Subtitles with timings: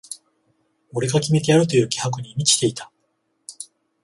[0.93, 2.91] 俺が決めてやるという気迫に満ちていた